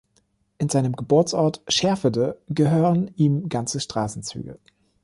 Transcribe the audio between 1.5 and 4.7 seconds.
Scherfede gehören ihm ganze Straßenzüge.